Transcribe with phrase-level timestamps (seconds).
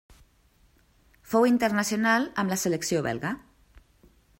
[1.33, 3.37] Fou internacional amb la selecció belga.